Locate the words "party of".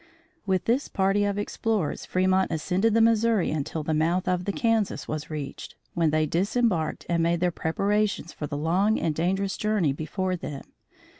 0.87-1.37